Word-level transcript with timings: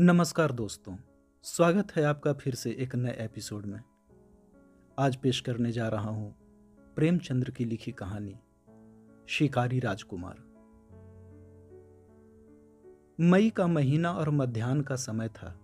नमस्कार 0.00 0.52
दोस्तों, 0.52 0.96
स्वागत 1.42 1.92
है 1.96 2.04
आपका 2.04 2.32
फिर 2.32 2.54
से 2.54 2.70
एक 2.70 2.94
नए 2.94 3.16
एपिसोड 3.20 3.66
में। 3.66 3.80
आज 4.98 5.16
पेश 5.16 5.40
करने 5.40 5.72
जा 5.72 5.88
रहा 5.88 6.10
हूँ 6.10 6.34
प्रेमचंद्र 6.96 7.50
की 7.50 7.64
लिखी 7.64 7.92
कहानी, 7.92 8.34
शिकारी 9.28 9.80
राजकुमार। 9.80 10.36
मई 13.20 13.50
का 13.50 13.66
महीना 13.66 14.12
और 14.12 14.30
मध्यान्ह 14.30 14.82
का 14.82 14.96
समय 14.96 15.28
था। 15.28 15.60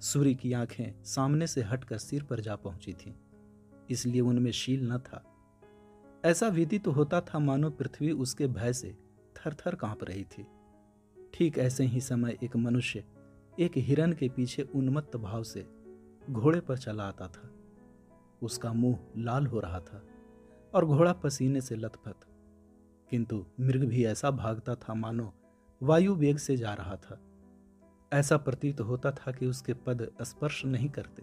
सूर्य 0.00 0.34
की 0.34 0.52
आँखें 0.52 1.04
सामने 1.04 1.46
से 1.46 1.62
हटकर 1.62 1.98
सिर 1.98 2.22
पर 2.22 2.40
जा 2.40 2.56
पहुँची 2.56 2.92
थीं, 2.92 3.14
इसलिए 3.90 4.20
उनमें 4.20 4.50
शील 4.50 4.92
न 4.92 4.98
था। 4.98 5.24
ऐसा 6.24 6.48
विदित 6.48 6.84
तो 6.84 6.90
होता 6.90 7.20
था 7.20 7.38
मानो 7.38 7.70
पृथ्वी 7.70 8.10
उसके 8.10 8.46
भय 8.46 8.72
से 8.72 8.96
थर 9.36 9.54
थर 9.54 9.74
काँप 9.74 10.04
रही 10.04 10.24
थी। 10.24 10.46
ठीक 11.34 11.58
ऐसे 11.58 11.84
ही 11.84 12.00
समय 12.00 12.38
एक 12.42 12.56
मनुष्य 12.56 13.04
एक 13.60 13.72
हिरन 13.76 14.12
के 14.12 14.28
पीछे 14.28 14.62
उन्मत्त 14.62 15.16
भाव 15.16 15.42
से 15.42 15.66
घोड़े 16.30 16.60
पर 16.60 16.78
चला 16.78 17.04
आता 17.04 17.28
था। 17.28 17.50
उसका 18.42 18.72
मुँह 18.72 18.98
लाल 19.16 19.46
हो 19.46 19.60
रहा 19.60 19.80
था 19.80 20.02
और 20.74 20.84
घोड़ा 20.84 21.12
पसीने 21.12 21.60
से 21.60 21.76
लथपथ। 21.76 22.26
किंतु 23.10 23.46
मृग 23.60 23.84
भी 23.84 24.04
ऐसा 24.04 24.30
भागता 24.30 24.74
था 24.74 24.94
मानो 24.94 25.34
वायु 25.82 26.14
वेग 26.14 26.36
से 26.36 26.56
जा 26.56 26.74
रहा 26.74 26.96
था। 26.96 27.20
ऐसा 28.12 28.36
प्रतीत 28.36 28.80
होता 28.80 29.10
था 29.10 29.32
कि 29.32 29.46
उसके 29.46 29.74
पद 29.74 30.10
स्पर्श 30.22 30.64
नहीं 30.64 30.88
करते। 30.88 31.22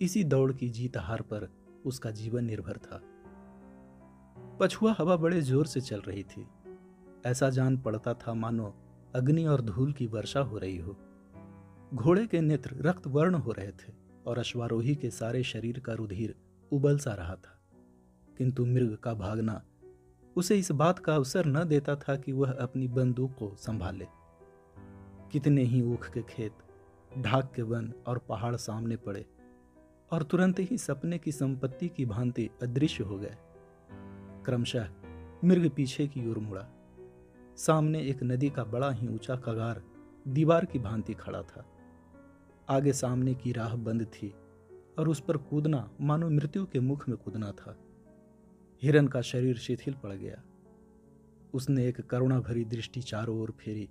इसी 0.00 0.24
दौड़ 0.24 0.52
की 0.52 0.68
जीत 0.68 0.96
हार 0.96 1.22
पर 1.22 1.48
उसका 1.86 2.10
जीवन 2.10 2.44
निर्भर 2.44 2.76
था। 2.76 3.00
पछुआ 4.60 4.94
हवा 4.98 5.16
बड़े 5.16 5.40
ज़ोर 5.40 5.66
से 5.66 5.80
चल 5.80 6.00
रही 6.00 6.22
थी। 6.22 6.46
ऐसा 7.26 7.50
जान 7.50 7.78
पड़ता 7.78 8.14
था 8.14 8.34
मानो 8.34 8.74
अग्नि 9.14 9.44
और 9.44 9.60
धूल 9.60 9.92
की 9.92 10.06
वर्षा 10.06 10.40
हो 10.40 10.58
रही 10.58 10.78
हो। 10.78 10.96
घोड़े 11.94 12.26
के 12.26 12.40
नेत्र 12.40 12.70
रक्त 12.74 13.06
वर्ण 13.06 13.34
हो 13.34 13.52
रहे 13.52 13.70
थे 13.70 13.92
और 14.26 14.38
अश्वारोही 14.38 14.94
के 14.94 15.10
सारे 15.10 15.42
शरीर 15.42 15.80
का 15.80 15.92
रुधिर 15.92 16.34
उबल 16.72 16.98
सा 16.98 17.14
रहा 17.14 17.34
था। 17.34 17.60
किंतु 18.38 18.66
मृग 18.66 18.96
का 18.96 19.14
भागना 19.14 19.64
उसे 20.36 20.58
इस 20.58 20.72
बात 20.72 20.98
का 20.98 21.14
अवसर 21.14 21.46
न 21.46 21.64
देता 21.64 21.96
था 21.96 22.16
कि 22.16 22.32
वह 22.32 22.52
अपनी 22.52 22.88
बंदूक 22.88 23.30
को 23.38 23.56
संभाले। 23.58 24.06
कितने 25.32 25.62
ही 25.62 25.82
ऊख 25.82 26.10
के 26.10 26.22
खेत, 26.22 26.52
ढाक 27.18 27.52
के 27.54 27.62
वन 27.62 27.92
और 28.06 28.18
पहाड़ 28.18 28.56
सामने 28.56 28.96
पड़े 28.96 29.26
और 30.12 30.22
तुरंत 30.22 30.58
ही 30.58 30.78
सपने 30.78 31.18
की 31.18 31.32
संपत्ति 31.32 31.88
की 31.88 32.06
भांति 32.06 32.50
अदृश्य 32.62 33.04
हो 33.04 33.18
गए। 33.18 33.36
क्रमशः 34.44 34.88
मृग 35.44 35.70
पीछे 35.70 36.06
की 36.06 36.30
ओर 36.30 36.38
मुड़ा। 36.38 36.68
सामने 37.56 38.02
एक 38.02 38.22
नदी 38.22 38.50
का 38.50 38.64
बड़ा 38.64 38.90
ही 38.90 39.08
ऊँचा 39.08 39.36
कगार 39.36 39.82
दीवार 40.28 40.64
की 40.64 40.78
भांति 40.78 41.14
खड़ा 41.14 41.42
था। 41.42 41.70
आगे 42.68 42.92
सामने 42.92 43.34
की 43.34 43.52
राह 43.52 43.76
बंद 43.76 44.04
थी 44.04 44.34
और 44.98 45.08
उस 45.08 45.20
पर 45.20 45.36
कूदना 45.36 45.90
मानो 46.00 46.30
मृत्यु 46.30 46.66
के 46.66 46.80
मुख 46.80 47.08
में 47.08 47.18
कूदना 47.18 47.52
था। 47.52 47.78
हिरन 48.82 49.08
का 49.08 49.20
शरीर 49.20 49.56
शिथिल 49.56 49.94
पड़ 49.94 50.12
गया। 50.12 50.42
उसने 51.54 51.88
एक 51.88 52.00
करुणा 52.00 52.40
भरी 52.40 52.64
दृष्टि 52.64 53.02
चारों 53.02 53.40
ओर 53.40 53.50
फेरी, 53.50 53.88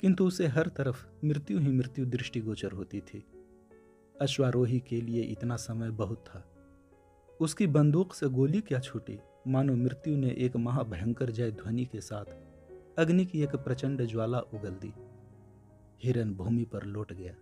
किंतु 0.00 0.26
उसे 0.26 0.46
हर 0.46 0.66
तरफ़ 0.68 1.06
मृत्यु 1.24 1.58
ही 1.58 1.68
मृत्यु 1.68 2.06
दृष्टि 2.06 2.40
गोचर 2.40 2.72
होती 2.72 3.00
थी। 3.00 3.24
अश्वारोही 4.20 4.80
के 4.80 5.00
लिए 5.00 5.22
इतना 5.22 5.56
समय 5.56 5.90
बहुत 5.90 6.18
था। 6.18 6.48
उसकी 7.40 7.66
बंदूक 7.66 8.14
से 8.14 8.28
गोली 8.28 8.60
क्या 8.60 8.78
छूटी? 8.78 9.18
मानो 9.48 9.76
मृत्यु 9.76 10.16
ने 10.16 10.30
एक 10.30 10.56
महाभयंकर 10.56 11.30
जय 11.30 11.50
ध्वनि 11.50 11.84
के 11.84 12.00
साथ 12.00 12.24
अग्नि 12.98 13.26
की 13.26 13.42
एक 13.42 13.56
प्रचंड 13.56 14.06
ज्वाला 14.06 14.38
उगल 14.38 14.70
दी। 14.70 14.92
हिरन 16.04 16.34
भूमि 16.34 16.64
पर 16.64 16.82
लौट 16.82 17.12
गया। 17.12 17.34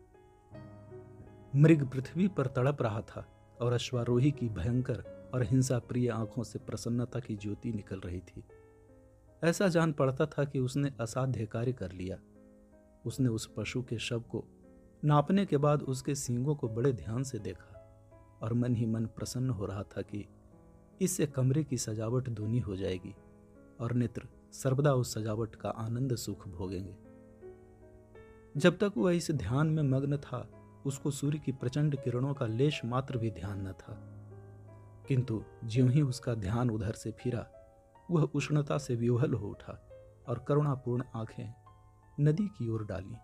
मृग 1.57 1.89
पृथ्वी 1.89 2.29
पर 2.29 2.47
तड़प 2.47 2.83
रहा 2.83 3.01
था 3.01 3.29
और 3.61 3.73
अश्वारोही 3.73 4.31
की 4.31 4.49
भयंकर 4.49 5.31
और 5.35 5.43
हिंसा 5.43 5.79
प्रिय 5.79 6.09
आँखों 6.09 6.43
से 6.43 6.59
प्रसन्नता 6.59 7.21
की 7.21 7.37
ज्योति 7.37 7.73
निकल 7.73 8.01
रही 8.01 8.21
थी। 8.21 8.45
ऐसा 9.45 9.69
जान 9.69 9.93
पड़ता 9.93 10.27
था 10.27 10.45
कि 10.45 10.59
उसने 10.59 10.93
असाध्य 11.01 11.47
कार्य 11.47 11.73
कर 11.73 11.93
लिया। 11.93 12.19
उसने 13.07 13.29
उस 13.29 13.51
पशु 13.57 13.83
के 13.83 13.99
शव 13.99 14.21
को 14.21 14.45
नापने 15.05 15.47
के 15.47 15.57
बाद 15.57 15.83
उसके 15.83 16.15
सींगों 16.15 16.55
को 16.55 16.69
बड़े 16.69 16.93
ध्यान 16.93 17.23
से 17.23 17.39
देखा 17.39 17.87
और 18.43 18.53
मन 18.53 18.75
ही 18.75 18.87
मन 18.87 19.07
प्रसन्न 19.07 19.51
हो 19.51 19.67
रहा 19.67 19.83
था 19.83 20.03
कि 20.03 20.29
इससे 21.01 21.27
कमरे 21.27 21.65
की 21.65 21.79
सजावट 21.79 22.29
दूनी 22.29 22.59
हो 22.59 22.77
जाएगी 22.77 23.15
और 23.81 23.93
नेत्र 23.93 24.23
सर्वदा 24.53 24.95
उस 24.95 25.15
सजावट 25.15 25.55
का 25.55 25.69
आनंद 25.69 26.15
सुख 26.15 26.49
भोगेंगे। 26.49 26.97
जब 28.57 28.79
तक 28.79 28.93
वह 28.97 29.17
इस 29.17 29.31
ध्यान 29.31 29.67
में 29.67 29.83
मग्न 29.83 30.17
था 30.17 30.60
उसको 30.87 31.11
सूर्य 31.11 31.39
की 31.39 31.53
प्रचंड 31.53 31.97
किरणों 31.97 32.35
का 32.35 32.47
लेश 32.47 32.85
मात्र 32.85 33.19
भी 33.19 33.31
ध्यान 33.31 33.69
न 33.69 33.73
था। 33.73 34.17
किंतु 35.09 35.43
ज्यों 35.65 35.91
ही 35.91 36.03
उसका 36.03 36.35
ध्यान 36.35 36.71
उधर 36.71 36.93
से 36.93 37.11
फिरा, 37.11 37.47
वह 38.11 38.23
उष्णता 38.23 38.79
से 38.79 38.97
विवहल 38.97 39.33
हो 39.33 39.49
उठा 39.49 39.89
और 40.29 40.45
करुणापूर्ण 40.49 41.03
आँखें 41.15 41.55
नदी 42.21 42.47
की 42.47 42.69
ओर 42.69 42.85
डाली। 42.85 43.17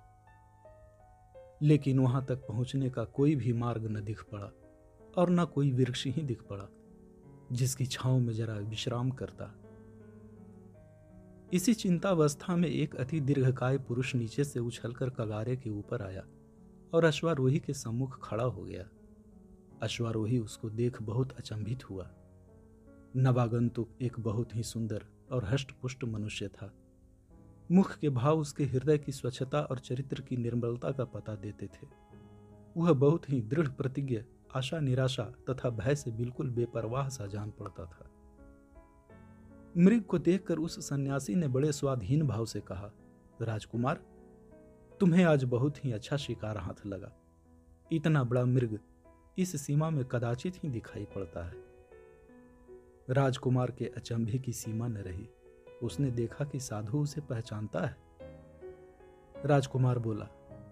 लेकिन 1.69 1.99
वहाँ 1.99 2.25
तक 2.25 2.37
पहुँचने 2.37 2.91
का 2.91 3.05
कोई 3.05 3.37
भी 3.37 3.53
मार्ग 3.53 3.87
न 3.87 4.05
दिख 4.05 4.23
पड़ा 4.23 4.50
और 5.19 5.31
न 5.31 5.44
कोई 5.44 5.73
वृक्ष 5.73 6.06
ही 6.06 6.23
दिख 6.23 6.43
पड़ा, 6.43 6.69
जिसकी 7.53 7.87
छांव 7.87 8.19
में 8.19 8.34
जरा 8.34 8.55
विश्राम 8.55 9.11
करता। 9.11 9.55
इसी 11.53 11.75
चिंतावस्था 11.75 12.56
में 12.56 12.69
एक 12.69 12.97
अति 12.97 13.21
दीर्घकाय 13.21 13.78
पुरुष 13.78 14.15
नीचे 14.15 14.44
से 14.44 14.61
उछलकर 14.61 15.11
कगारे 15.11 15.56
के 15.56 15.71
ऊपर 15.71 16.03
आया। 16.03 16.23
और 16.96 17.04
अश्वारोही 17.04 17.58
के 17.58 17.72
सम्मुख 17.72 18.28
खड़ा 18.28 18.44
हो 18.44 18.64
गया। 18.64 18.88
अश्वारोही 19.82 20.38
उसको 20.38 20.70
देख 20.70 21.02
बहुत 21.02 21.32
अचंभित 21.32 21.90
हुआ। 21.90 22.10
नवागंतुक 23.16 23.88
एक 24.00 24.20
बहुत 24.20 24.56
ही 24.56 24.62
सुंदर 24.62 25.04
और 25.32 25.44
हष्टपुष्ट 25.44 26.04
मनुष्य 26.04 26.48
था। 26.48 26.74
मुख 27.72 27.98
के 27.98 28.08
भाव 28.08 28.38
उसके 28.38 28.64
हृदय 28.64 28.98
की 28.98 29.12
स्वच्छता 29.12 29.60
और 29.60 29.78
चरित्र 29.78 30.20
की 30.20 30.36
निर्मलता 30.36 30.90
का 30.90 31.04
पता 31.04 31.34
देते 31.34 31.66
थे। 31.66 31.86
वह 32.76 32.92
बहुत 32.92 33.30
ही 33.30 33.40
दृढ़ 33.40 33.68
प्रतिज्ञ, 33.68 34.24
आशा 34.54 34.80
निराशा 34.80 35.24
तथा 35.24 35.70
भय 35.70 35.94
से 35.96 36.10
बिल्कुल 36.10 36.50
बेपरवाह 36.50 37.08
सा 37.08 37.26
जान 37.26 37.50
पड़ता 37.50 37.84
था। 37.84 38.10
मृग 39.78 40.02
को 40.02 40.18
देखकर 40.18 40.58
उस 40.58 40.88
सन्यासी 40.88 41.34
ने 41.34 41.48
बड़े 41.48 41.72
स्वाधीन 41.72 42.26
भाव 42.26 42.46
से 42.46 42.60
कहा, 42.60 42.90
राजकुमार 43.42 44.16
तुम्हें 45.00 45.24
आज 45.24 45.44
बहुत 45.44 45.84
ही 45.84 45.92
अच्छा 45.92 46.16
शिकार 46.16 46.58
हाथ 46.58 46.86
लगा। 46.86 47.12
इतना 47.92 48.24
बड़ा 48.24 48.44
मृग 48.44 48.78
इस 49.38 49.66
सीमा 49.66 49.90
में 49.90 50.04
कदाचित 50.04 50.54
ही 50.64 50.68
दिखाई 50.68 51.04
पड़ता 51.04 51.44
है। 51.44 51.54
राजकुमार 53.10 53.70
के 53.70 53.84
अचंभे 53.86 54.38
की 54.38 54.52
सीमा 54.52 54.88
न 54.88 54.96
रही। 54.96 55.28
उसने 55.82 56.10
देखा 56.10 56.44
कि 56.44 56.60
साधु 56.60 56.98
उसे 56.98 57.20
पहचानता 57.20 57.80
है। 57.80 57.96
राजकुमार 59.46 59.98
बोला, 59.98 60.28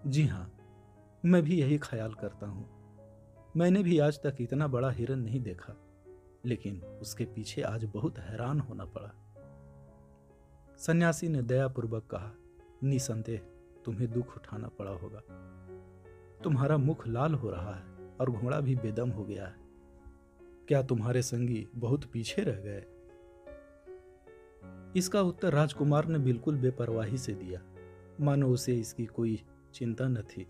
जी 0.07 0.25
हाँ, 0.25 0.51
मैं 1.25 1.43
भी 1.43 1.61
यही 1.61 1.77
ख्याल 1.77 2.13
करता 2.13 2.47
हूँ। 2.47 2.69
मैंने 3.57 3.83
भी 3.83 3.99
आज 3.99 4.19
तक 4.23 4.37
इतना 4.41 4.67
बड़ा 4.67 4.89
हिरन 4.89 5.19
नहीं 5.19 5.41
देखा, 5.41 5.75
लेकिन 6.45 6.81
उसके 7.01 7.25
पीछे 7.25 7.61
आज 7.61 7.85
बहुत 7.85 8.19
हैरान 8.19 8.59
होना 8.59 8.85
पड़ा। 8.85 9.11
सन्यासी 10.77 11.29
ने 11.29 11.41
दयापूर्वक 11.41 12.07
कहा, 12.07 12.31
निसंदेह 12.83 13.41
तुम्हें 13.85 14.11
दुख 14.11 14.37
उठाना 14.37 14.67
पड़ा 14.67 14.91
होगा। 14.91 15.21
तुम्हारा 16.43 16.77
मुख 16.77 17.07
लाल 17.07 17.33
हो 17.33 17.49
रहा 17.49 17.75
है 17.75 17.83
और 18.21 18.29
घोड़ा 18.29 18.59
भी 18.59 18.75
बेदम 18.75 19.09
हो 19.09 19.23
गया 19.23 19.47
है। 19.47 19.55
क्या 20.67 20.81
तुम्हारे 20.81 21.21
संगी 21.21 21.67
बहुत 21.75 22.05
पीछे 22.05 22.41
रह 22.41 22.55
गए? 22.55 22.85
इसका 24.95 25.21
उत्तर 25.21 25.53
राजकुमार 25.53 26.05
ने 26.05 26.19
बिल्कुल 26.19 26.57
बेपरवाही 26.57 27.17
से 27.17 27.33
दिया। 27.33 27.61
मानो 28.21 28.49
उसे 28.49 28.75
इसकी 28.75 29.05
कोई 29.05 29.43
चिंता 29.73 30.07
न 30.07 30.21
थी। 30.21 30.47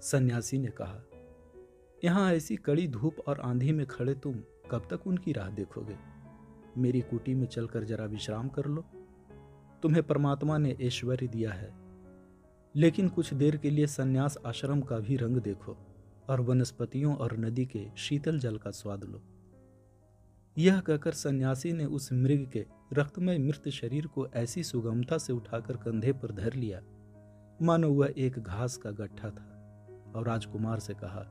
सन्यासी 0.00 0.58
ने 0.58 0.68
कहा, 0.68 1.00
यहाँ 2.04 2.32
ऐसी 2.32 2.56
कड़ी 2.56 2.88
धूप 2.88 3.16
और 3.28 3.40
आंधी 3.40 3.72
में 3.72 3.86
खड़े 3.86 4.14
तुम 4.14 4.34
कब 4.70 4.88
तक 4.90 5.06
उनकी 5.06 5.32
राह 5.32 5.50
देखोगे? 5.50 5.96
मेरी 6.78 7.00
कुटी 7.00 7.34
में 7.34 7.46
चलकर 7.46 7.84
जरा 7.84 8.04
विश्राम 8.04 8.48
कर 8.48 8.64
लो। 8.66 8.84
तुम्हें 9.82 10.02
परमात्मा 10.02 10.58
ने 10.58 10.76
ऐश्वर्य 10.80 11.26
दिया 11.26 11.52
है। 11.52 11.81
लेकिन 12.74 13.08
कुछ 13.08 13.32
देर 13.34 13.56
के 13.56 13.70
लिए 13.70 13.86
सन्यास 13.86 14.36
आश्रम 14.46 14.80
का 14.80 14.98
भी 14.98 15.16
रंग 15.16 15.36
देखो 15.36 15.76
और 16.28 16.40
वनस्पतियों 16.40 17.14
और 17.16 17.36
नदी 17.38 17.66
के 17.66 17.86
शीतल 17.96 18.38
जल 18.38 18.56
का 18.56 18.70
स्वाद 18.70 19.04
लो। 19.04 19.22
यह 20.56 20.80
कहकर 20.80 21.12
सन्यासी 21.12 21.72
ने 21.72 21.84
उस 21.86 22.12
मृग 22.12 22.48
के 22.52 22.64
रक्तमय 22.92 23.38
मृत 23.38 23.68
शरीर 23.68 24.06
को 24.06 24.26
ऐसी 24.36 24.62
सुगमता 24.64 25.18
से 25.18 25.32
उठाकर 25.32 25.76
कंधे 25.76 26.12
पर 26.12 26.32
धर 26.32 26.54
लिया। 26.54 26.80
मानो 27.62 27.90
वह 27.90 28.12
एक 28.16 28.38
घास 28.38 28.76
का 28.76 28.90
गट्ठा 28.90 29.30
था 29.30 30.12
और 30.16 30.26
राजकुमार 30.26 30.78
से 30.78 30.94
कहा, 30.94 31.24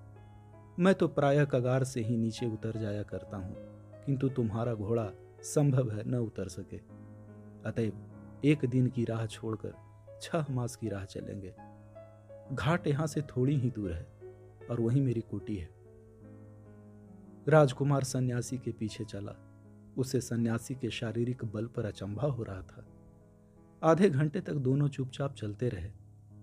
मैं 0.80 0.94
तो 0.96 1.08
प्रायः 1.08 1.46
कगार 1.46 1.84
से 1.84 2.02
ही 2.02 2.18
नीचे 2.18 2.46
उतर 2.46 2.80
जाया 2.82 3.04
करता 3.04 3.38
हूँ, 3.38 3.56
किंतु 4.06 4.30
तुम्हारा 4.30 4.74
घोड़ा 4.74 5.10
संभव 5.44 5.92
है 5.92 6.10
न 6.10 6.16
उतर 6.18 6.48
सके। 6.48 6.78
अतएव 7.66 8.42
एक 8.46 8.66
दिन 8.66 8.88
की 8.88 9.06
राह 9.06 9.26
छोड़कर 9.26 9.74
छह 10.22 10.46
मास 10.50 10.76
की 10.76 10.90
राह 10.90 11.06
चलेंगे। 11.06 11.54
घाट 12.56 12.88
यहाँ 12.88 13.08
से 13.08 13.22
थोड़ी 13.22 13.56
ही 13.56 13.70
दूर 13.70 13.92
है 13.92 14.08
और 14.72 14.82
वहीं 14.82 15.02
मेरी 15.02 15.22
कुटी 15.22 15.56
है। 15.56 15.70
राजकुमार 17.48 18.04
सन्यासी 18.04 18.58
के 18.58 18.72
पीछे 18.72 19.04
चला। 19.04 19.36
उसे 19.98 20.22
सन्यासी 20.22 20.76
के 20.76 20.90
शारीरिक 20.90 21.46
बल 21.46 21.66
पर 21.66 21.86
अचंभा 21.86 22.28
हो 22.28 22.44
रहा 22.44 22.62
था। 22.62 22.86
आधे 23.84 24.10
घंटे 24.10 24.42
तक 24.42 24.54
दोनों 24.54 24.88
चुपचाप 24.88 25.36
चलते 25.36 25.70
रहे। 25.70 25.92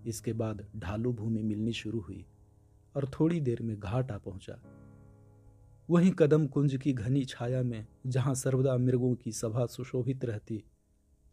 इसके 0.06 0.32
बाद 0.32 0.66
ढालू 0.76 1.12
भूमि 1.12 1.42
मिलनी 1.42 1.72
शुरू 1.72 2.00
हुई 2.00 2.26
और 2.96 3.10
थोड़ी 3.20 3.40
देर 3.40 3.62
में 3.62 3.80
घाट 3.80 4.12
आ 4.12 4.18
पहुँचा। 4.18 4.60
वहीं 5.90 6.12
कदम 6.12 6.46
कुंज 6.46 6.76
की 6.76 6.92
घनी 6.92 7.24
छाया 7.24 7.62
में, 7.62 7.86
जहाँ 8.06 8.34
सर्वदा 8.34 8.76
मृगों 8.76 9.14
की 9.14 9.32
सभा 9.32 9.66
सुशोभित 9.66 10.24
रहती, 10.24 10.64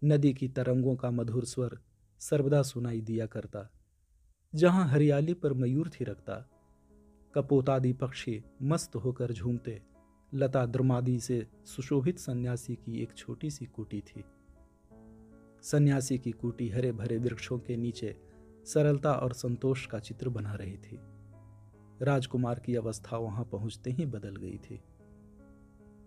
नदी 0.04 0.34
की 0.34 0.48
तरंगों 0.48 0.96
का 0.96 1.12
मधुर 1.12 1.46
स्वर 1.46 1.78
सर्वदा 2.22 2.62
सुनाई 2.62 3.02
दिया 3.02 3.26
करता, 3.26 3.70
जहाँ 4.56 4.88
हरियाली 4.88 5.34
पर 5.34 5.54
मयूर 5.54 5.90
थी 5.90 6.04
रखता। 6.04 6.36
कपोतादि 7.36 7.94
पक्षी 7.94 8.44
मस्त 8.62 8.96
होकर 8.96 9.32
झूमते, 9.32 9.82
लता 10.34 10.66
द्रमादि 10.66 11.20
से 11.20 11.48
सुशोभित 11.66 12.20
सन्यासी 12.20 12.76
की 12.76 13.02
एक 13.04 13.14
छोटी 13.18 13.50
सी 13.50 13.66
कुटी 13.66 14.02
थी। 14.02 14.24
सन्यासी 15.62 16.18
की 16.18 16.32
कुटी 16.32 16.70
हरे 16.70 16.92
भरे 16.92 17.18
वृक्षों 17.18 17.60
के 17.60 17.76
नीचे 17.78 18.16
सरलता 18.66 19.14
और 19.14 19.34
संतोष 19.34 19.86
का 19.86 20.00
चित्र 20.00 20.30
बना 20.30 20.54
रही 20.54 20.78
थी। 20.78 21.00
राजकुमार 22.02 22.60
की 22.60 22.76
अवस्था 22.76 23.18
वहाँ 23.18 23.46
पहुँचते 23.46 23.92
ही 23.92 24.06
बदल 24.06 24.36
गई 24.36 24.58
थी। 24.58 24.82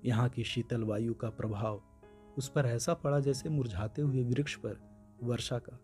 यहाँ 0.05 0.29
की 0.29 0.45
शीतल 0.45 0.83
वायु 0.83 1.15
का 1.15 1.31
प्रभाव 1.31 1.83
उस 2.39 2.49
पर 2.49 2.67
ऐसा 2.67 2.95
पड़ा 2.95 3.21
जैसे 3.21 3.49
मुरझाते 3.49 4.03
हुए 4.03 4.23
वृक्ष 4.23 4.55
पर 4.57 4.81
वर्षा 5.23 5.59
का 5.59 5.79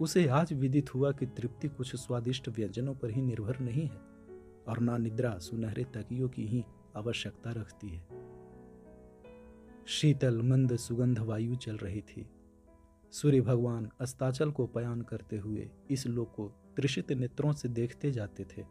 उसे 0.00 0.26
आज 0.28 0.52
विदित 0.52 0.94
हुआ 0.94 1.12
कि 1.12 1.26
तृप्ति 1.26 1.68
कुछ 1.68 1.96
स्वादिष्ट 1.96 2.48
व्यंजनों 2.48 2.94
पर 2.94 3.10
ही 3.10 3.22
निर्भर 3.22 3.58
नहीं 3.60 3.82
है, 3.82 4.00
और 4.68 4.78
ना 4.78 4.96
निद्रा 4.98 5.38
सुनहरे 5.38 5.84
तकियों 5.84 6.28
की 6.28 6.46
ही 6.46 6.64
आवश्यकता 6.96 7.52
रखती 7.52 7.88
है। 7.88 8.06
शीतल 9.86 10.42
मंद 10.42 10.76
सुगंध 10.76 11.18
वायु 11.18 11.54
चल 11.54 11.76
रही 11.76 12.00
थी। 12.00 12.26
सूर्य 13.12 13.40
भगवान 13.40 13.88
अस्ताचल 14.00 14.50
को 14.50 14.66
पयान 14.66 15.02
करते 15.02 15.38
हुए 15.38 15.70
इस 15.90 16.06
लोक 16.06 16.34
को 16.34 16.48
त्रिषित 16.76 17.12
नेत्रों 17.12 17.52
से 17.52 17.68
देखते 17.68 18.10
जाते 18.10 18.44
थे, 18.44 18.62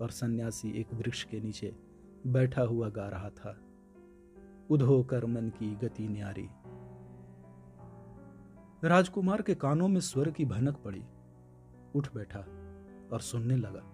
और 0.00 0.10
सन्यासी 0.10 0.70
एक 0.70 0.94
वृक्ष 0.94 1.24
के 1.24 1.40
नीचे 1.40 1.74
बैठा 2.26 2.62
हुआ 2.62 2.88
गा 2.88 3.08
रहा 3.08 3.30
था। 3.30 3.58
उधो 4.70 5.02
कर 5.02 5.26
मन 5.26 5.48
की 5.48 5.74
गति 5.76 6.08
न्यारी। 6.08 6.48
राजकुमार 8.84 9.42
के 9.42 9.54
कानों 9.54 9.88
में 9.88 10.00
स्वर 10.00 10.30
की 10.30 10.44
भनक 10.44 10.76
पड़ी। 10.76 11.02
उठ 11.94 12.14
बैठा 12.14 12.38
और 13.12 13.20
सुनने 13.20 13.56
लगा। 13.56 13.92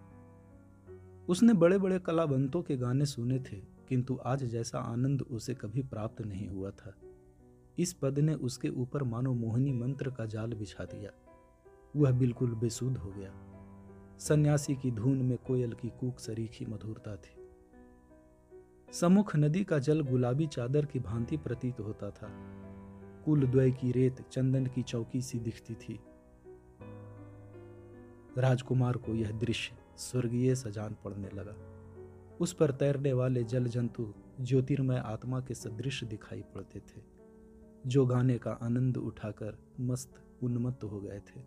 उसने 1.29 1.53
बड़े 1.53 1.79
बड़े 1.79 1.99
कलावंतों 1.99 2.63
के 2.63 2.77
गाने 2.77 3.07
सुने 3.07 3.39
थे, 3.39 3.57
किंतु 3.89 4.21
आज 4.25 4.45
जैसा 4.45 4.79
आनंद 4.79 5.23
उसे 5.23 5.55
कभी 5.55 5.83
प्राप्त 5.83 6.23
नहीं 6.23 6.49
हुआ 6.49 6.71
था। 6.71 6.95
इस 7.79 7.93
पद 7.93 8.19
ने 8.19 8.35
उसके 8.35 8.69
ऊपर 8.69 9.03
मानो 9.03 9.35
मोहनी 9.35 9.73
मंत्र 9.73 10.11
का 10.11 10.27
जाल 10.27 10.53
बिछा 10.53 10.85
दिया। 10.85 11.11
वह 11.97 12.11
बिल्कुल 12.13 12.55
बेसुध 12.55 12.97
हो 12.97 13.13
गया। 13.13 13.33
सन्यासी 14.19 14.75
की 14.75 14.91
धुन 14.91 15.23
में 15.23 15.39
कोयल 15.39 15.73
की 15.73 15.89
कूक 15.89 16.19
सरीखी 16.19 16.67
मधुरता 16.67 17.17
थी। 17.17 17.49
समुख 18.93 19.37
नदी 19.37 19.65
का 19.65 19.79
जल 19.79 20.01
गुलाबी 20.01 20.47
चादर 20.47 20.87
की 20.87 21.01
भांति 21.01 21.37
प्रतीत 21.37 21.81
होता 21.81 22.11
था। 22.11 22.29
कुल 23.25 23.47
द्वय 23.47 23.71
की 23.71 23.93
रेत 23.93 24.21
चंदन 24.33 24.67
की 24.67 24.83
चौकी 24.83 25.23
सी 25.23 25.39
दिखती 25.39 25.75
थी। 25.75 26.01
राजकुमार 28.39 28.97
को 28.97 29.15
यह 29.15 29.31
दृश्य 29.31 29.77
स्वर्गीय 29.97 30.55
सजान 30.55 30.97
पड़ने 31.05 31.29
लगा। 31.29 31.55
उस 32.41 32.53
पर 32.53 32.71
तैरने 32.71 33.13
वाले 33.13 33.45
जल 33.45 33.65
जंतु 33.65 34.15
ज्योतिर्मय 34.41 34.99
आत्मा 34.99 35.41
के 35.41 35.55
सदृश 35.55 36.05
दिखाई 36.05 36.43
पड़ते 36.55 36.81
थे, 36.81 37.03
जो 37.87 38.07
गाने 38.07 38.39
का 38.39 38.51
आनंद 38.53 38.97
उठाकर 38.97 39.59
मस्त 39.81 40.15
उन्मत्त 40.43 40.85
हो 40.85 41.01
गए 41.01 41.21
थे। 41.21 41.41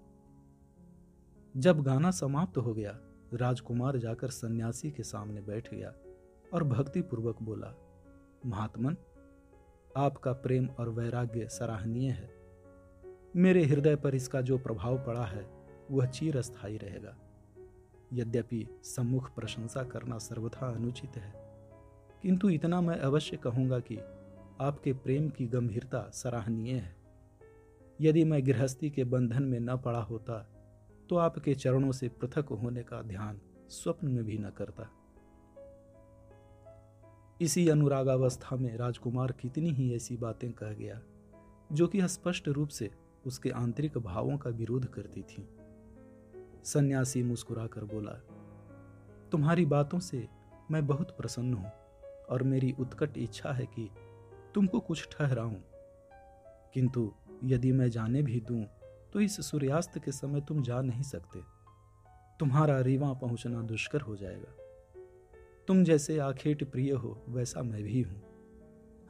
जब 1.58 1.82
गाना 1.82 2.12
समाप्त 2.12 2.58
हो 2.58 2.74
गया, 2.74 3.00
राजकुमार 3.34 3.98
जाकर 3.98 4.30
सन्यासी 4.30 4.92
के 4.92 5.04
सामने 5.04 5.42
बैठ 5.42 5.74
गया 5.74 5.94
और 6.54 6.64
भक्तिपूर्वक 6.64 7.42
बोला, 7.42 7.74
महात्मन 8.46 8.98
आपका 9.98 10.34
प्रेम 10.34 10.70
और 10.80 10.90
वैराग्य 10.90 11.48
सराहनीय 11.48 12.10
है। 12.10 12.36
मेरे 13.36 13.64
हृदय 13.64 13.96
पर 13.96 14.16
इसका 14.16 14.42
जो 14.42 14.58
प्रभाव 14.58 14.98
पड़ा 14.98 15.26
है, 15.26 15.50
वह 15.92 16.06
चीर 16.06 16.42
स्थायी 16.42 16.78
रहेगा। 16.78 17.18
यद्यपि 18.14 18.68
सम्मुख 18.84 19.36
प्रशंसा 19.36 19.84
करना 19.84 20.18
सर्वथा 20.18 20.68
अनुचित 20.68 21.18
है। 21.18 21.34
किंतु 22.24 22.50
इतना 22.50 22.82
मैं 22.82 23.00
अवश्य 23.00 23.38
कहूँगा 23.38 23.80
कि 23.80 23.98
आपके 24.62 24.94
प्रेम 24.94 25.30
की 25.30 25.46
गंभीरता 25.48 26.12
सराहनीय 26.14 26.74
है। 26.74 26.96
यदि 28.02 28.24
मैं 28.24 28.46
गृहस्थी 28.46 28.90
के 28.90 29.04
बंधन 29.04 29.44
में 29.44 29.60
न 29.60 29.78
पड़ा 29.78 30.02
होता 30.02 30.52
तो 31.10 31.16
आपके 31.16 31.56
चरणों 31.56 31.92
से 31.92 32.10
पृथक 32.10 32.46
होने 32.46 32.84
का 32.84 33.02
ध्यान 33.02 33.42
स्वप्न 33.70 34.08
में 34.08 34.24
भी 34.24 34.38
न 34.38 34.50
करता। 34.50 34.90
इसी 37.42 37.68
अनुरागावस्था 37.70 38.56
में 38.56 38.76
राजकुमार 38.78 39.32
कितनी 39.32 39.70
ही 39.70 39.96
ऐसी 39.96 40.18
बातें 40.18 40.52
कह 40.52 40.74
गया, 40.74 41.00
जो 41.72 41.88
कि 41.88 42.08
स्पष्ट 42.08 42.48
रूप 42.48 42.70
से 42.70 42.90
उसके 43.26 43.50
आंतरिक 43.50 43.98
भावों 43.98 44.38
का 44.38 44.50
विरोध 44.50 44.86
करती 44.86 45.22
थी। 45.22 45.48
सन्यासी 46.64 47.24
मुस्कुराकर 47.24 47.84
बोला, 47.84 48.12
तुम्हारी 49.32 49.66
बातों 49.66 50.00
से 50.00 50.28
मैं 50.72 50.86
बहुत 50.88 51.12
प्रसन्न 51.12 51.54
हूँ, 51.54 51.72
और 52.30 52.44
मेरी 52.44 52.74
उत्कट 52.80 53.18
इच्छा 53.18 53.52
है 53.52 53.66
कि 53.66 53.90
तुमको 54.56 54.80
कुछ 54.80 55.08
ठहराऊं। 55.12 55.56
किंतु 56.74 57.12
यदि 57.44 57.72
मैं 57.72 57.90
जाने 57.90 58.22
भी 58.22 58.40
दूँ 58.40 58.66
तो 59.14 59.20
इस 59.20 59.40
सूर्यास्त 59.46 60.00
के 60.00 60.12
समय 60.12 60.42
तुम 60.42 60.62
जा 60.62 60.82
नहीं 60.82 61.04
सकते। 61.04 61.40
तुम्हारा 62.40 62.80
रीवा 62.80 63.14
पहुँचना 63.14 63.62
दुष्कर 63.62 64.02
हो 64.02 64.16
जाएगा। 64.16 64.54
तुम 65.68 65.84
जैसे 65.84 66.18
आखेट 66.20 66.64
प्रिय 66.72 66.92
हो, 66.92 67.26
वैसा 67.30 67.62
मैं 67.64 67.84
भी 67.84 68.02
हूँ। 68.02 68.22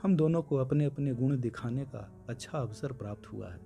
हम 0.02 0.16
दोनों 0.16 0.42
को 0.42 0.56
अपने 0.56 0.86
अपने 0.86 1.13
गुण 1.13 1.40
दिखाने 1.40 1.86
का 1.86 2.25
अच्छा 2.30 2.60
अवसर 2.60 2.92
प्राप्त 2.92 3.28
हुआ 3.34 3.50
है। 3.50 3.60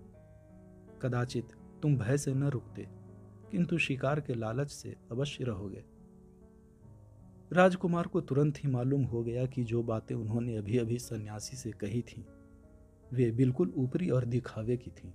कदाचित 1.01 1.51
तुम 1.81 1.97
भय 1.97 2.17
से 2.17 2.33
न 2.33 2.43
रुकते, 2.43 2.87
किंतु 3.51 3.77
शिकार 3.77 4.21
के 4.21 4.33
लालच 4.33 4.71
से 4.71 4.95
अवश्य 5.11 5.43
रहोगे। 5.43 5.83
राजकुमार 7.51 8.07
को 8.07 8.21
तुरंत 8.21 8.57
ही 8.57 8.69
मालूम 8.69 9.03
हो 9.03 9.23
गया 9.23 9.45
कि 9.45 9.63
जो 9.63 9.83
बातें 9.83 10.15
उन्होंने 10.15 10.57
अभी 10.57 10.77
अभी 10.77 10.97
सन्यासी 10.99 11.57
से 11.57 11.71
कही 11.71 12.01
थीं, 12.01 12.23
वे 13.13 13.31
बिल्कुल 13.31 13.73
ऊपरी 13.77 14.09
और 14.09 14.25
दिखावे 14.25 14.77
की 14.77 14.91
थीं, 14.91 15.11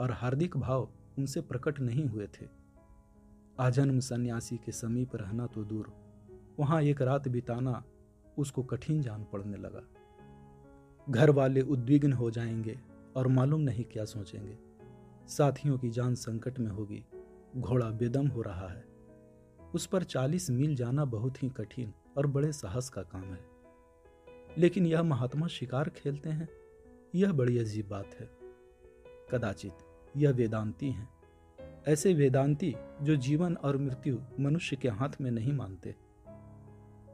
और 0.00 0.12
हार्दिक 0.12 0.56
भाव 0.56 0.88
उनसे 1.18 1.40
प्रकट 1.40 1.80
नहीं 1.80 2.06
हुए 2.06 2.26
थे। 2.40 2.46
आजन्म 3.60 4.00
सन्यासी 4.00 4.56
के 4.56 4.72
समीप 4.72 5.16
रहना 5.16 5.46
तो 5.46 5.64
दूर 5.64 5.94
वहाँ 6.58 6.82
एक 6.82 7.02
रात 7.02 7.28
बिताना 7.28 7.84
उसको 8.38 8.62
कठिन 8.62 9.02
जान 9.02 9.26
पड़ने 9.32 9.56
लगा। 9.56 9.82
घर 11.10 11.30
वाले 11.30 11.60
उद्विग्न 11.60 12.12
हो 12.12 12.30
जाएँगे 12.30 12.80
और 13.16 13.28
मालूम 13.28 13.60
नहीं 13.60 13.84
क्या 13.84 14.04
सोचेंगे। 14.04 14.58
साथियों 15.28 15.78
की 15.78 15.90
जान 15.90 16.14
संकट 16.14 16.58
में 16.58 16.70
होगी, 16.70 17.04
घोड़ा 17.56 17.90
बेदम 17.90 18.26
हो 18.26 18.42
रहा 18.42 18.68
है। 18.68 18.84
उस 19.74 19.86
पर 19.86 20.02
चालीस 20.02 20.50
मील 20.50 20.76
जाना 20.76 21.04
बहुत 21.04 21.42
ही 21.42 21.48
कठिन 21.48 21.94
और 22.16 22.26
बड़े 22.26 22.52
साहस 22.52 22.88
का 22.88 23.02
काम 23.02 23.24
है। 23.24 23.44
लेकिन 24.58 24.86
यह 24.86 25.02
महात्मा 25.02 25.46
शिकार 25.46 25.88
खेलते 25.88 26.28
हैं, 26.28 26.48
यह 27.14 27.32
बड़ी 27.32 27.58
अजीब 27.58 27.88
बात 27.88 28.10
है। 28.20 28.30
कदाचित 29.30 29.72
यह 30.16 30.30
वेदांती 30.30 30.90
हैं। 30.90 31.08
ऐसे 31.88 32.14
वेदांती 32.14 32.76
जो 33.02 33.16
जीवन 33.16 33.54
और 33.54 33.76
मृत्यु 33.76 34.18
मनुष्य 34.40 34.76
के 34.76 34.88
हाथ 34.88 35.20
में 35.20 35.30
नहीं 35.30 35.52
मानते। 35.52 36.07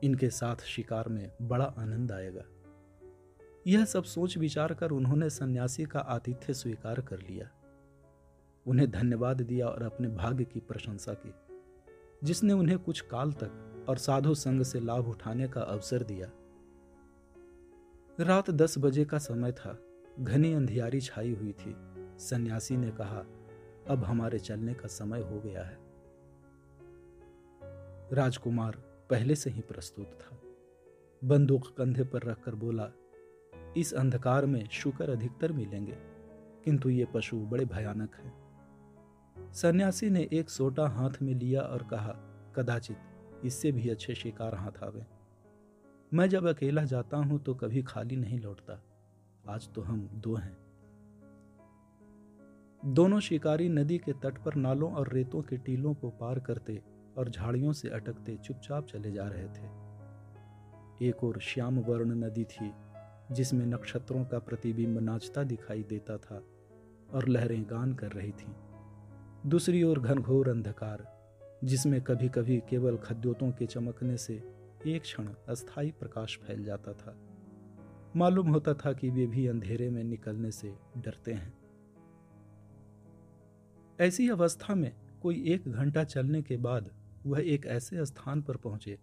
इनके 0.04 0.30
साथ 0.30 0.56
शिकार 0.56 1.08
में 1.08 1.32
बड़ा 1.42 1.64
आनंद 1.64 2.12
आएगा। 2.12 2.42
यह 3.66 3.84
सब 3.84 4.04
सोच 4.04 4.38
विचार 4.38 4.74
कर 4.74 4.90
उन्होंने 4.90 5.30
सन्यासी 5.30 5.84
का 5.84 5.98
आतिथ्य 5.98 6.54
स्वीकार 6.54 7.00
कर 7.00 7.18
लिया। 7.18 7.50
उन्हें 8.66 8.90
धन्यवाद 8.90 9.40
दिया 9.40 9.66
और 9.66 9.82
अपने 9.82 10.08
भाग्य 10.08 10.44
की 10.44 10.60
प्रशंसा 10.60 11.14
की, 11.14 11.34
जिसने 12.24 12.52
उन्हें 12.52 12.78
कुछ 12.78 13.00
काल 13.00 13.32
तक 13.32 13.86
और 13.88 13.98
साधु 13.98 14.34
संघ 14.34 14.62
से 14.62 14.80
लाभ 14.80 15.08
उठाने 15.08 15.48
का 15.48 15.60
अवसर 15.60 16.02
दिया। 16.02 16.30
रात 18.20 18.50
दस 18.50 18.78
बजे 18.78 19.04
का 19.04 19.18
समय 19.18 19.52
था। 19.52 19.78
घनी 20.20 20.54
अंधियारी 20.54 21.00
छाई 21.00 21.34
हुई 21.34 21.52
थी। 21.52 21.76
सन्यासी 22.18 22.76
ने 22.76 22.90
कहा, 22.90 23.24
अब 23.88 24.04
हमारे 24.04 24.38
चलने 24.38 24.74
का 24.74 24.88
समय 24.88 25.20
हो 25.20 25.40
गया 25.40 25.62
है। 25.62 25.78
राजकुमार 28.12 28.93
पहले 29.10 29.34
से 29.34 29.50
ही 29.50 29.60
प्रस्तुत 29.60 30.18
था। 30.20 30.38
बंदूक 31.22 31.66
कंधे 31.78 32.04
पर 32.04 32.22
रखकर 32.22 32.54
बोला, 32.54 32.90
इस 33.76 33.92
अंधकार 33.94 34.46
में 34.46 34.68
शुकर 34.68 35.10
अधिकतर 35.10 35.52
मिलेंगे, 35.52 35.96
किंतु 36.64 36.88
ये 36.88 37.04
पशु 37.04 37.36
बड़े 37.36 37.64
भयानक 37.64 38.14
हैं। 38.14 38.32
सन्यासी 39.52 40.10
ने 40.10 40.28
एक 40.32 40.50
सोटा 40.50 40.86
हाथ 40.88 41.22
में 41.22 41.34
लिया 41.34 41.60
और 41.60 41.82
कहा, 41.82 42.12
कदाचित 42.56 43.44
इससे 43.44 43.72
भी 43.72 43.88
अच्छे 43.88 44.14
शिकार 44.14 44.54
हाथ 44.54 44.82
आवे। 44.82 45.06
मैं 46.12 46.28
जब 46.28 46.46
अकेला 46.46 46.84
जाता 46.84 47.16
हूँ 47.16 47.42
तो 47.42 47.54
कभी 47.54 47.82
खाली 47.82 48.16
नहीं 48.16 48.38
लौटता। 48.40 48.80
आज 49.48 49.68
तो 49.72 49.82
हम 49.82 50.08
दो 50.14 50.34
हैं। 50.34 50.56
दोनों 52.82 53.20
शिकारी 53.20 53.68
नदी 53.68 53.98
के 53.98 54.12
तट 54.12 54.38
पर 54.44 54.54
नालों 54.54 54.92
और 54.92 55.12
रेतों 55.12 55.42
के 55.42 55.56
टीलों 55.56 55.94
को 55.94 56.10
पार 56.10 56.38
करते 56.38 56.72
और 57.18 57.28
झाड़ियों 57.28 57.72
से 57.72 57.88
अटकते 57.88 58.36
चुपचाप 58.36 58.86
चले 58.86 59.12
जा 59.12 59.28
रहे 59.28 59.48
थे। 59.48 59.84
एक 61.08 61.24
और 61.24 61.40
श्याम 61.40 61.78
वर्ण 61.78 62.14
नदी 62.24 62.44
थी, 62.44 62.72
जिसमें 63.32 63.66
नक्षत्रों 63.66 64.24
का 64.24 64.38
प्रतिबिंब 64.38 64.98
नाचता 64.98 65.42
दिखाई 65.42 65.82
देता 65.82 66.16
था 66.16 66.42
और 67.12 67.28
लहरें 67.28 67.64
गान 67.70 67.94
कर 67.94 68.12
रही 68.12 68.32
थीं। 68.32 68.52
दूसरी 69.46 69.82
ओर 69.82 70.00
घनघोर 70.00 70.48
अंधकार, 70.48 71.14
जिसमें 71.64 72.02
कभी 72.02 72.28
कभी 72.28 72.62
केवल 72.70 72.96
खद्योतों 72.96 73.50
के 73.50 73.66
चमकने 73.66 74.16
से 74.16 74.42
एक 74.86 75.02
क्षण 75.02 75.28
अस्थायी 75.48 75.90
प्रकाश 75.90 76.38
फैल 76.38 76.64
जाता 76.64 76.92
था। 76.92 77.16
मालूम 78.16 78.48
होता 78.48 78.74
था 78.74 78.92
कि 78.92 79.10
वे 79.10 79.26
भी 79.26 79.46
अंधेरे 79.46 79.90
में 79.90 80.04
निकलने 80.04 80.50
से 80.50 80.74
डरते 80.96 81.32
हैं। 81.32 81.54
ऐसी 84.00 84.28
अवस्था 84.28 84.74
में 84.74 84.92
कोई 85.22 85.44
एक 85.46 85.68
घंटा 85.68 86.04
चलने 86.04 86.42
के 86.42 86.56
बाद 86.56 86.90
वह 87.26 87.40
एक 87.40 87.66
ऐसे 87.66 88.06
स्थान 88.06 88.42
पर 88.42 88.56
पहुँचे, 88.56 88.98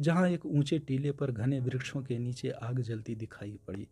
जहाँ 0.00 0.28
एक 0.28 0.46
ऊँचे 0.46 0.78
टीले 0.78 1.12
पर 1.12 1.30
घने 1.30 1.60
वृक्षों 1.60 2.02
के 2.02 2.18
नीचे 2.18 2.50
आग 2.50 2.80
जलती 2.80 3.14
दिखाई 3.14 3.58
पड़ी। 3.66 3.88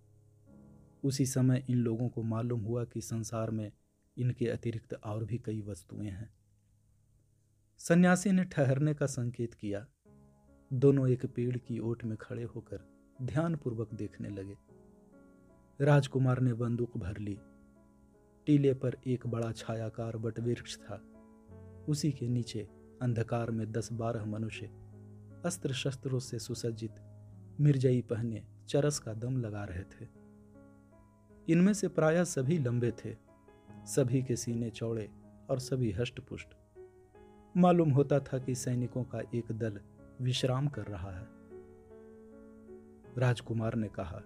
उसी 1.05 1.27
समय 1.27 1.65
इन 1.71 1.77
लोगों 1.77 2.09
को 2.09 2.23
मालूम 2.23 2.61
हुआ 2.61 2.85
कि 2.85 3.01
संसार 3.01 3.51
में 3.51 3.73
इनके 4.17 4.49
अतिरिक्त 4.49 4.95
और 4.95 5.25
भी 5.25 5.39
कई 5.39 5.61
वस्तुएँ 5.61 6.09
हैं। 6.09 6.35
सन्यासी 7.79 8.33
ने 8.33 8.45
ठहरने 8.45 8.95
का 8.95 9.07
संकेत 9.07 9.55
किया। 9.55 9.87
दोनों 10.73 11.09
एक 11.09 11.27
पेड़ 11.27 11.57
की 11.57 11.79
ओट 11.79 12.05
में 12.05 12.17
खड़े 12.17 12.43
होकर 12.43 12.81
ध्यानपूर्वक 13.23 13.95
देखने 13.95 14.29
लगे। 14.29 14.57
राजकुमार 15.81 16.41
ने 16.41 16.53
बंदूक 16.53 16.97
भर 16.97 17.19
ली। 17.19 17.39
टीले 18.47 18.75
पर 18.75 18.97
एक 19.07 19.27
बड़ा 19.27 19.53
छायाकार 19.53 20.17
बट 20.17 20.41
वृक्ष 20.41 20.77
था। 20.77 20.97
उसी 21.89 22.13
के 22.13 22.29
नीचे 22.29 22.69
अंधकार 23.05 23.51
में 23.51 23.73
दस 23.73 23.93
बारह 23.93 24.25
मनुष्य 24.25 24.67
अस्त्र 25.45 25.73
शस्त्रों 25.73 26.19
से 26.19 26.39
सुसज्जित 26.39 26.95
मिर्जई 27.61 28.03
पहने 28.03 28.45
चरस 28.69 28.99
का 28.99 29.15
दम 29.15 29.37
लगा 29.37 29.65
रहे 29.65 29.83
थे। 29.83 30.09
इनमें 31.49 31.75
से 31.75 31.89
प्राय 31.89 32.25
सभी 32.25 32.59
लंबे 32.59 32.91
थे, 32.91 33.17
सभी 33.87 34.23
के 34.23 34.37
सीने 34.37 34.71
चौड़े 34.71 35.11
और 35.51 35.59
सभी 35.59 35.93
हष्टपुष्ट। 35.93 36.49
मालूम 37.57 37.91
होता 37.91 38.21
था 38.21 38.39
कि 38.39 38.55
सैनिकों 38.55 39.05
का 39.05 39.21
एक 39.35 39.53
दल 39.53 39.81
विश्राम 40.21 40.69
कर 40.69 40.85
रहा 40.85 41.11
है। 41.11 41.29
राजकुमार 43.19 43.75
ने 43.75 43.89
कहा, 43.89 44.23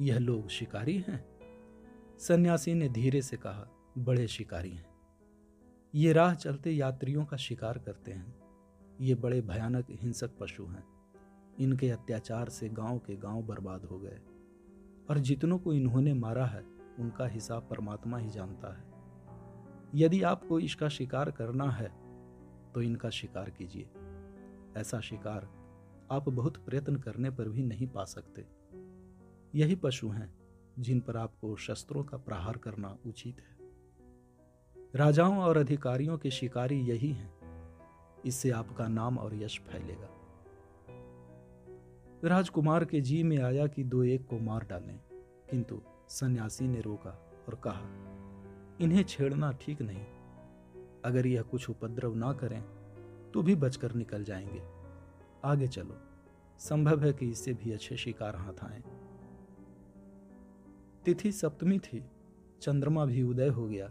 यह 0.00 0.18
लोग 0.18 0.48
शिकारी 0.48 1.04
हैं? 1.08 1.24
सन्यासी 2.18 2.74
ने 2.74 2.88
धीरे 2.88 3.22
से 3.22 3.36
कहा, 3.36 3.68
बड़े 3.98 4.28
शिकारी 4.28 4.70
हैं। 4.70 4.87
ये 5.94 6.12
राह 6.12 6.34
चलते 6.34 6.70
यात्रियों 6.70 7.24
का 7.24 7.36
शिकार 7.36 7.78
करते 7.78 8.12
हैं। 8.12 8.38
ये 9.00 9.14
बड़े 9.14 9.40
भयानक 9.40 9.86
हिंसक 9.90 10.30
पशु 10.38 10.66
हैं। 10.66 10.84
इनके 11.58 11.90
अत्याचार 11.90 12.48
से 12.48 12.68
गाँव 12.68 12.98
के 12.98 13.16
गाँव 13.16 13.42
बर्बाद 13.42 13.84
हो 13.84 13.98
गए। 13.98 14.20
और 15.10 15.18
जितनों 15.18 15.58
को 15.58 15.72
इन्होंने 15.72 16.14
मारा 16.14 16.46
है, 16.46 16.62
उनका 16.98 17.26
हिसाब 17.26 17.68
परमात्मा 17.70 18.18
ही 18.18 18.30
जानता 18.30 18.76
है। 18.76 18.84
यदि 19.94 20.22
आपको 20.22 20.60
इसका 20.60 20.88
शिकार 20.88 21.30
करना 21.30 21.70
है 21.70 21.88
तो 22.72 22.82
इनका 22.82 23.10
शिकार 23.10 23.50
कीजिए। 23.50 23.90
ऐसा 24.76 25.00
शिकार 25.00 25.48
आप 26.10 26.28
बहुत 26.28 26.56
प्रयत्न 26.56 26.96
करने 26.96 27.30
पर 27.30 27.48
भी 27.48 27.62
नहीं 27.62 27.86
पा 27.86 28.04
सकते। 28.04 28.46
यही 29.54 29.74
पशु 29.74 30.08
हैं, 30.08 30.38
जिन 30.78 31.00
पर 31.00 31.16
आपको 31.16 31.56
शस्त्रों 31.56 32.04
का 32.04 32.16
प्रहार 32.16 32.56
करना 32.56 32.98
उचित 33.06 33.40
है। 33.40 33.57
राजाओं 34.94 35.38
और 35.38 35.56
अधिकारियों 35.56 36.18
के 36.18 36.30
शिकारी 36.30 36.80
यही 36.80 37.12
हैं। 37.12 37.34
इससे 38.24 38.50
आपका 38.50 38.88
नाम 38.88 39.18
और 39.18 39.34
यश 39.34 39.60
फैलेगा। 39.60 40.08
राजकुमार 42.24 42.84
के 42.84 43.00
जी 43.00 43.22
में 43.22 43.38
आया 43.38 43.66
कि 43.66 43.84
दो 43.84 44.02
एक 44.04 44.26
को 44.26 44.38
मार 44.38 44.66
डालें, 44.70 45.00
किंतु 45.50 45.82
सन्यासी 46.08 46.68
ने 46.68 46.80
रोका 46.80 47.44
और 47.48 47.54
कहा, 47.54 47.86
इन्हें 48.80 49.04
छेड़ना 49.04 49.52
ठीक 49.52 49.82
नहीं। 49.82 50.06
अगर 51.04 51.26
यह 51.26 51.42
कुछ 51.42 51.70
उपद्रव 51.70 52.14
ना 52.14 52.32
करें 52.32 52.62
तो 53.34 53.42
भी 53.42 53.54
बचकर 53.54 53.94
निकल 53.94 54.24
जाएँगे। 54.24 54.62
आगे 55.44 55.68
चलो। 55.68 55.96
संभव 56.58 57.04
है 57.04 57.12
कि 57.12 57.30
इससे 57.30 57.54
भी 57.54 57.72
अच्छे 57.72 57.96
शिकार 57.96 58.36
हाथ 58.36 58.64
आए। 58.64 58.82
तिथि 61.04 61.32
सप्तमी 61.32 61.78
थी। 61.78 62.04
चंद्रमा 62.62 63.04
भी 63.04 63.22
उदय 63.22 63.48
हो 63.48 63.66
गया। 63.68 63.90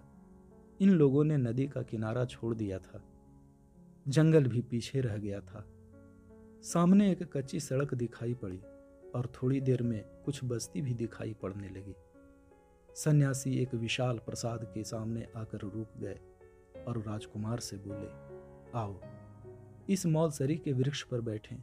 इन 0.82 0.90
लोगों 0.90 1.24
ने 1.24 1.38
नदी 1.38 1.68
का 1.68 1.82
किनारा 1.82 2.26
छोड़ 2.26 2.56
दिया 2.56 2.80
था। 2.80 3.04
जंगल 4.08 4.44
भी 4.44 4.62
पीछे 4.62 5.02
रह 5.02 5.18
गया 5.18 5.40
था। 5.40 5.66
सामने 6.62 7.12
एक 7.12 7.38
कच्ची 7.38 7.60
सड़क 7.60 7.94
दिखाई 7.94 8.34
पड़ी 8.34 8.58
और 9.16 9.32
थोड़ी 9.36 9.62
देर 9.62 9.84
में 9.84 10.06
कुछ 10.26 10.44
बस्ती 10.44 10.82
भी 10.82 10.94
दिखाई 10.94 11.34
पड़ने 11.34 11.70
लगी। 11.70 11.96
सन्यासी 12.96 13.60
एक 13.60 13.76
विशाल 13.76 14.18
प्रसाद 14.18 14.72
के 14.74 14.84
सामने 14.84 15.28
आकर 15.36 15.58
रुक 15.58 15.98
गए 15.98 16.20
और 16.88 16.98
राजकुमार 16.98 17.60
से 17.60 17.78
बोले, 17.78 18.08
आओ, 18.80 19.02
इस 19.90 20.06
मौलसरी 20.06 20.58
के 20.58 20.74
वृक्ष 20.74 21.04
पर 21.04 21.22
बैठें, 21.22 21.58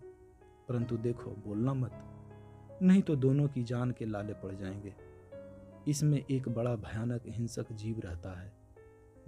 परंतु 0.69 0.97
देखो, 0.97 1.31
बोलना 1.31 1.75
मत, 1.75 1.93
नहीं 2.83 3.03
तो 3.03 3.17
दोनों 3.17 3.49
की 3.49 3.63
जान 3.63 3.91
के 3.91 4.05
लाले 4.05 4.33
पड़ 4.33 4.55
जाएँगे। 4.55 4.95
इसमें 5.89 6.25
एक 6.31 6.49
बड़ा 6.49 6.77
भयानक 6.77 7.23
हिंसक 7.27 7.73
जीव 7.73 8.01
रहता 8.01 8.41
है। 8.41 8.64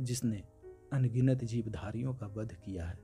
जिसने 0.01 0.45
अनगिनत 0.93 1.45
जीवधारियों 1.45 2.15
का 2.15 2.27
वध 2.27 2.53
किया 2.53 2.87
है। 2.87 2.99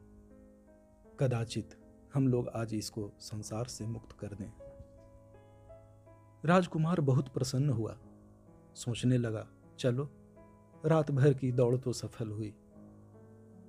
कदाचित 1.20 1.78
हम 2.14 2.28
लोग 2.28 2.48
आज 2.48 2.74
इसको 2.74 3.12
संसार 3.20 3.64
से 3.64 3.86
मुक्त 3.86 4.12
कर 4.12 4.26
दें। 4.26 4.52
राजकुमार 6.44 7.00
बहुत 7.00 7.28
प्रसन्न 7.28 7.70
हुआ। 7.70 7.98
सोचने 8.74 9.18
लगा, 9.18 9.48
चलो, 9.78 10.10
रात 10.86 11.10
भर 11.10 11.34
की 11.34 11.52
दौड़ 11.52 11.76
तो 11.76 11.92
सफल 11.92 12.28
हुई। 12.28 12.54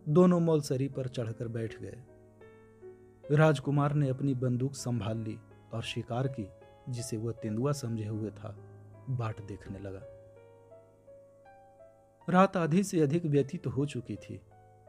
दोनों 0.10 0.40
मौलसरी 0.40 0.88
पर 0.88 1.08
चढ़कर 1.08 1.48
बैठ 1.48 1.82
गए। 1.82 2.04
राजकुमार 3.32 3.94
ने 3.94 4.10
अपनी 4.10 4.34
बंदूक 4.34 4.74
संभाल 4.74 5.18
ली 5.18 5.40
और 5.74 5.84
शिकार 5.84 6.28
की, 6.28 6.48
जिसे 6.90 7.18
वह 7.18 7.32
तेंदुआ 7.32 7.72
समझे 7.72 8.08
हुए 8.08 8.30
था, 8.30 8.56
बाट 9.10 9.46
देखने 9.46 9.80
लगा। 9.80 10.13
रात 12.30 12.58
आधी 12.58 12.84
से 12.84 13.00
अधिक 13.00 13.26
व्यतीत 13.26 13.68
हो 13.68 13.86
चुकी 13.86 14.16
थी। 14.16 14.42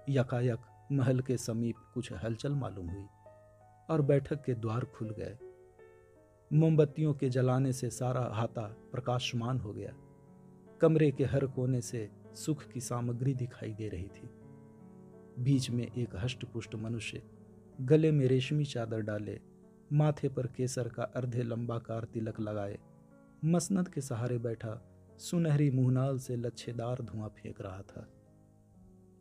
यकायक 0.09 0.89
महल 0.93 1.21
के 1.21 1.37
समीप 1.37 1.77
कुछ 1.95 2.13
हलचल 2.13 2.53
मालूम 2.53 2.91
हुई 2.91 3.07
और 3.91 4.03
बैठक 4.03 4.45
के 4.45 4.55
द्वार 4.55 4.85
खुल 4.85 5.11
गए। 5.11 5.39
मोमबत्तियों 6.53 7.15
के 7.15 7.29
जलाने 7.29 7.73
से 7.73 7.91
सारा 7.91 8.21
हाथा 8.21 8.67
प्रकाशमान 8.93 9.59
हो 9.59 9.73
गया। 9.73 9.95
कमरे 10.81 11.11
के 11.11 11.25
हर 11.25 11.47
कोने 11.47 11.81
से 11.81 12.09
सुख 12.35 12.69
की 12.69 12.81
सामग्री 12.81 13.35
दिखाई 13.35 13.75
दे 13.75 13.89
रही 13.89 14.09
थी। 14.09 14.31
बीच 15.39 15.71
में 15.71 15.87
एक 15.87 16.17
हष्टपुष्ट 16.17 16.75
मनुष्य 16.75 17.23
गले 17.81 18.11
में 18.13 18.27
रेशमी 18.27 18.65
चादर 18.65 19.01
डाले, 19.01 19.41
माथे 19.93 20.29
पर 20.29 20.47
केसर 20.47 20.89
का 20.89 21.03
अर्धे 21.03 21.43
लंबाकार 21.43 22.05
तिलक 22.05 22.41
लगाए, 22.41 22.79
मसनद 23.45 23.89
के 23.89 24.01
सहारे 24.01 24.39
बैठा 24.39 24.94
सुनहरी 25.19 25.71
मुहनाल 25.71 26.19
से 26.19 26.37
लच्छेदार 26.37 27.03
धुआँ 27.03 27.29
फेंक 27.29 27.61
रहा 27.61 27.83
था। 27.83 28.09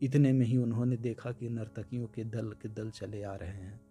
इतने 0.02 0.32
में 0.32 0.46
ही 0.46 0.58
उन्होंने 0.58 0.98
देखा 0.98 1.32
कि 1.32 1.50
नर्तकियों 1.50 2.08
के 2.08 2.24
दल 2.24 2.52
के 2.52 2.70
दल 2.70 2.90
चले 2.92 3.24
आ 3.24 3.36
रहे 3.36 3.50
हैं। 3.50 3.82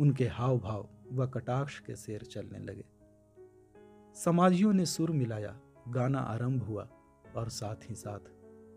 उनके 0.00 0.26
हाव 0.26 0.58
भाव 0.58 0.88
व 1.12 1.26
कटाक्ष 1.26 1.78
के 1.80 1.96
शेर 1.96 2.22
चलने 2.22 2.58
लगे। 2.58 2.84
समाजियों 4.14 4.72
ने 4.72 4.86
सुर 4.86 5.10
मिलाया, 5.10 5.60
गाना 5.88 6.18
आरंभ 6.18 6.62
हुआ 6.62 6.88
और 7.36 7.48
साथ 7.48 7.90
ही 7.90 7.94
साथ 7.94 8.30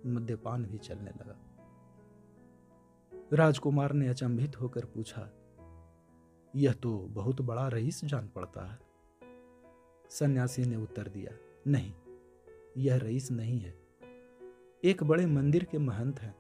मद्यपान 0.06 0.66
भी 0.66 0.78
चलने 0.78 1.12
लगा। 1.12 1.38
राजकुमार 3.34 3.94
ने 3.94 4.08
अचंभित 4.08 4.62
होकर 4.62 4.86
पूछा, 4.86 5.30
यह 6.56 6.74
तो 6.74 6.98
बहुत 6.98 7.42
बड़ा 7.42 7.68
रईस 7.68 8.06
जान 8.06 8.28
पड़ता 8.28 8.66
है? 8.72 8.80
सन्यासी 10.10 10.66
ने 10.66 10.76
उत्तर 10.76 11.08
दिया 11.08 11.32
नहीं, 11.68 11.94
यह 12.78 12.98
रईस 12.98 13.32
नहीं 13.32 13.60
है। 13.60 13.76
एक 14.84 15.04
बड़े 15.04 15.26
मंदिर 15.26 15.64
के 15.64 15.78
महंत 15.78 16.20
हैं, 16.20 16.36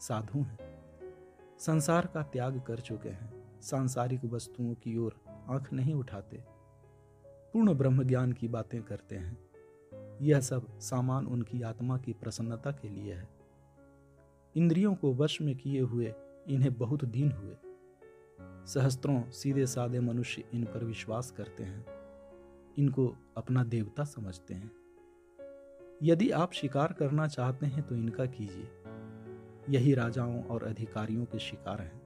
साधु 0.00 0.38
हैं। 0.38 0.58
संसार 1.58 2.06
का 2.06 2.22
त्याग 2.22 2.60
कर 2.60 2.80
चुके 2.80 3.08
हैं, 3.08 3.60
सांसारिक 3.60 4.24
वस्तुओं 4.24 4.74
की 4.74 4.96
ओर 4.96 5.16
आँख 5.28 5.72
नहीं 5.72 5.94
उठाते। 5.94 6.44
पूर्ण 7.26 7.74
ब्रह्म 7.74 8.04
ज्ञान 8.04 8.32
की 8.32 8.48
बातें 8.48 8.82
करते 8.82 9.16
हैं। 9.16 9.38
यह 10.22 10.40
सब 10.40 10.78
सामान 10.78 11.26
उनकी 11.26 11.62
आत्मा 11.62 11.98
की 11.98 12.12
प्रसन्नता 12.12 12.70
के 12.70 12.88
लिए 12.88 13.14
है। 13.14 13.28
इंद्रियों 14.56 14.94
को 14.94 15.14
वश 15.14 15.40
में 15.40 15.56
किए 15.56 15.80
हुए 15.80 16.14
इन्हें 16.48 16.74
बहुत 16.74 17.04
दिन 17.04 17.32
हुए। 17.32 17.56
सहस्त्रों 18.66 19.30
सीधे 19.30 19.66
साधे 19.66 20.00
मनुष्य 20.00 20.44
इन 20.54 20.64
पर 20.64 20.84
विश्वास 20.84 21.30
करते 21.30 21.64
हैं। 21.64 22.01
इनको 22.78 23.16
अपना 23.36 23.64
देवता 23.64 24.04
समझते 24.04 24.54
हैं। 24.54 24.70
यदि 26.02 26.30
आप 26.30 26.52
शिकार 26.52 26.92
करना 26.92 27.26
चाहते 27.26 27.66
हैं 27.66 27.82
तो 27.82 27.94
इनका 27.94 28.26
कीजिए। 28.26 28.68
यही 29.70 29.94
राजाओं 29.94 30.44
और 30.44 30.62
अधिकारियों 30.62 31.24
के 31.24 31.38
शिकार 31.38 31.82
हैं। 31.82 32.02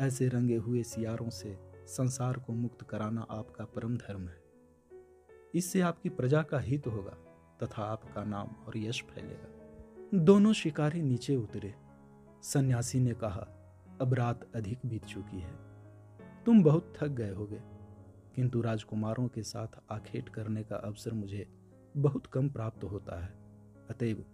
ऐसे 0.00 0.28
रंगे 0.28 0.56
हुए 0.56 0.82
सियारों 0.82 1.30
से 1.30 1.58
संसार 1.86 2.38
को 2.38 2.52
मुक्त 2.52 2.82
कराना 2.82 3.26
आपका 3.30 3.64
परम 3.64 3.96
धर्म 3.96 4.28
है। 4.28 4.42
इससे 5.54 5.80
आपकी 5.80 6.08
प्रजा 6.08 6.42
का 6.42 6.58
हित 6.58 6.86
होगा, 6.86 7.16
तथा 7.62 7.82
आपका 7.82 8.24
नाम 8.24 8.48
और 8.66 8.78
यश 8.78 9.02
फैलेगा। 9.02 9.48
दोनों 10.14 10.52
शिकारी 10.52 11.02
नीचे 11.02 11.36
उतरे। 11.36 11.74
सन्यासी 12.42 13.00
ने 13.00 13.14
कहा, 13.14 13.48
अब 14.00 14.14
रात 14.14 14.48
अधिक 14.54 14.78
बीत 14.86 15.04
चुकी 15.04 15.40
है। 15.40 15.58
तुम 16.46 16.62
बहुत 16.62 16.94
थक 16.96 17.08
गए 17.08 17.34
होगे। 17.34 17.77
किंतु 18.38 18.60
राजकुमारों 18.60 19.28
के 19.28 19.42
साथ 19.42 19.66
आखेट 19.90 20.28
करने 20.28 20.62
का 20.62 20.76
अवसर 20.76 21.12
मुझे 21.12 21.48
बहुत 21.96 22.26
कम 22.26 22.48
प्राप्त 22.48 22.84
होता 22.84 23.24
है। 23.24 23.34
अतएव, 23.90 24.24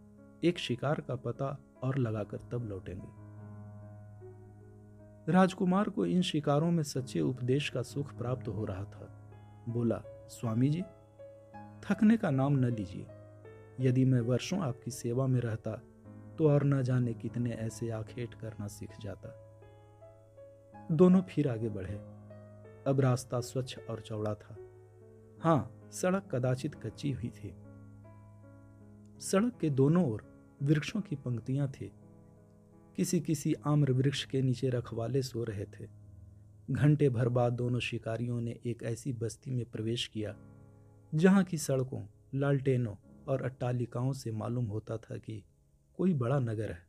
एक 0.44 0.58
शिकार 0.58 1.00
का 1.00 1.16
पता 1.16 1.58
और 1.82 1.98
लगाकर 1.98 2.36
तब 2.36 2.64
लौटेंगे। 2.64 3.08
राजकुमार 5.32 5.88
को 5.88 6.06
इन 6.06 6.22
शिकारों 6.22 6.70
में 6.70 6.82
सच्चे 6.82 7.20
उपदेश 7.20 7.68
का 7.68 7.82
सुख 7.82 8.18
प्राप्त 8.18 8.48
हो 8.48 8.64
रहा 8.64 8.84
था। 8.84 9.30
बोला, 9.68 10.02
स्वामी 10.28 10.68
जी, 10.68 10.82
थकने 11.80 12.16
का 12.16 12.30
नाम 12.30 12.52
न 12.52 12.64
लीजिए। 12.64 13.06
यदि 13.80 14.04
मैं 14.04 14.20
वर्षों 14.20 14.60
आपकी 14.60 14.90
सेवा 14.90 15.26
में 15.26 15.40
रहता 15.40 15.82
तो 16.38 16.50
और 16.50 16.64
न 16.64 16.82
जाने 16.82 17.14
कितने 17.14 17.50
ऐसे 17.50 17.90
आखेट 17.90 18.34
करना 18.34 18.66
सीख 18.66 18.90
जाता 19.00 19.28
दोनों 20.92 21.22
फिर 21.22 21.48
आगे 21.48 21.68
बढ़े। 21.68 22.13
अब 22.86 23.00
रास्ता 23.00 23.40
स्वच्छ 23.40 23.78
और 23.78 24.00
चौड़ा 24.00 24.34
था। 24.34 24.56
हाँ 25.40 25.90
सड़क 25.92 26.28
कदाचित 26.32 26.74
कच्ची 26.74 27.10
हुई 27.10 27.30
थी। 27.30 27.54
सड़क 29.20 29.58
के 29.60 29.70
दोनों 29.70 30.04
ओर 30.12 30.24
वृक्षों 30.62 31.00
की 31.00 31.16
पंक्तियाँ 31.16 31.68
थी। 31.70 31.90
किसी 32.96 33.20
किसी 33.20 33.54
आम्र 33.66 33.92
वृक्ष 33.92 34.24
के 34.24 34.42
नीचे 34.42 34.68
रखवाले 34.68 35.22
सो 35.22 35.44
रहे 35.44 35.64
थे। 35.64 35.88
घंटे 36.70 37.08
भर 37.08 37.28
बाद 37.28 37.52
दोनों 37.52 37.80
शिकारियों 37.80 38.40
ने 38.40 38.58
एक 38.66 38.82
ऐसी 38.82 39.12
बस्ती 39.12 39.50
में 39.50 39.64
प्रवेश 39.70 40.06
किया, 40.06 40.36
जहाँ 41.14 41.44
की 41.44 41.58
सड़कों, 41.58 42.02
लालटेनों 42.34 42.94
और 43.28 43.42
अट्टालिकाओं 43.42 44.12
से 44.12 44.32
मालूम 44.32 44.66
होता 44.66 44.96
था 44.96 45.16
कि 45.16 45.42
कोई 45.98 46.14
बड़ा 46.14 46.38
नगर 46.38 46.70
है। 46.70 46.86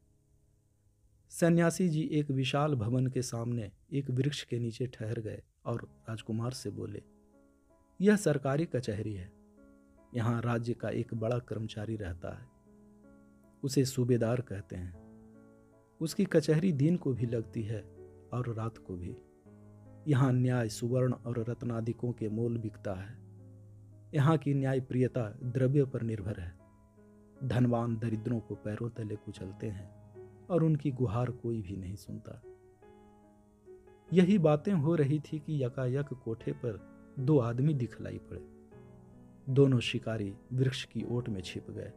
सन्यासी 1.29 1.89
जी 1.89 2.01
एक 2.01 2.31
विशाल 2.31 2.75
भवन 2.75 3.07
के 3.07 3.21
सामने 3.21 3.71
एक 3.93 4.09
वृक्ष 4.09 4.43
के 4.43 4.59
नीचे 4.59 4.87
ठहर 4.87 5.19
गए। 5.19 5.43
और 5.65 5.89
राजकुमार 6.09 6.51
से 6.51 6.69
बोले, 6.69 7.03
यह 8.01 8.15
सरकारी 8.15 8.65
कचहरी 8.65 9.13
है। 9.13 9.31
यहाँ 10.15 10.41
राज्य 10.41 10.73
का 10.73 10.89
एक 10.89 11.13
बड़ा 11.13 11.39
कर्मचारी 11.39 11.95
रहता 11.95 12.29
है। 12.29 12.47
उसे 13.63 13.85
सूबेदार 13.85 14.41
कहते 14.41 14.75
हैं। 14.75 15.05
उसकी 16.01 16.25
कचहरी 16.25 16.71
दिन 16.71 16.97
को 16.97 17.13
भी 17.13 17.25
लगती 17.25 17.63
है 17.63 17.81
और 18.33 18.53
रात 18.53 18.77
को 18.77 18.95
भी। 18.95 19.17
यहाँ 20.07 20.33
न्याय, 20.33 20.69
सुवर्ण 20.69 21.13
और 21.13 21.45
रत्नादिकों 21.49 22.11
के 22.11 22.29
मोल 22.29 22.57
बिकता 22.57 22.93
है। 22.93 23.19
यहाँ 24.15 24.37
की 24.37 24.53
न्याय 24.53 24.79
प्रियता 24.79 25.39
द्रव्य 25.43 25.85
पर 25.85 26.01
निर्भर 26.01 26.39
है। 26.39 26.57
धनवान 27.43 27.97
दरिद्रों 27.97 28.39
को 28.39 28.55
पैरों 28.55 28.89
तले 28.89 29.15
कुचलते 29.15 29.67
हैं 29.67 30.05
और 30.45 30.63
उनकी 30.63 30.91
गुहार 30.91 31.31
कोई 31.31 31.61
भी 31.61 31.77
नहीं 31.77 31.95
सुनता। 31.95 32.41
यही 34.13 34.37
बातें 34.37 34.73
हो 34.73 34.95
रही 34.95 35.19
थी 35.19 35.39
कि 35.39 35.63
यकायक 35.63 36.05
कोठे 36.13 36.51
पर 36.51 36.95
दो 37.19 37.39
आदमी 37.39 37.73
दिखलाई 37.73 38.17
पड़े। 38.17 38.47
दोनों 39.53 39.79
शिकारी 39.79 40.35
वृक्ष 40.53 40.85
की 40.85 41.03
ओट 41.03 41.29
में 41.29 41.41
छिप 41.41 41.71
गए। 41.71 41.93